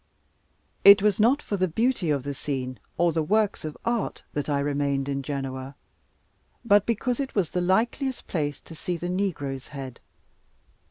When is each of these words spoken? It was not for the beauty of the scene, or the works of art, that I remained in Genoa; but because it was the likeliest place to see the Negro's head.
It 0.83 1.03
was 1.03 1.19
not 1.19 1.43
for 1.43 1.57
the 1.57 1.67
beauty 1.67 2.09
of 2.09 2.23
the 2.23 2.33
scene, 2.33 2.79
or 2.97 3.11
the 3.13 3.21
works 3.21 3.63
of 3.63 3.77
art, 3.85 4.23
that 4.33 4.49
I 4.49 4.59
remained 4.59 5.07
in 5.07 5.21
Genoa; 5.21 5.75
but 6.65 6.87
because 6.87 7.19
it 7.19 7.35
was 7.35 7.51
the 7.51 7.61
likeliest 7.61 8.25
place 8.25 8.59
to 8.61 8.73
see 8.73 8.97
the 8.97 9.09
Negro's 9.09 9.67
head. 9.67 9.99